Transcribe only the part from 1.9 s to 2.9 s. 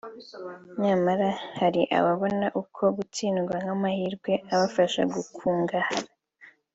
ababona uko